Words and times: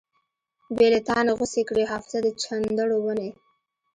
بې 0.75 0.87
لتانۀ 0.93 1.31
غوڅې 1.37 1.61
کړې 1.69 1.83
حافظه 1.91 2.19
د 2.23 2.27
چندڼو 2.41 2.97
ونې 3.03 3.29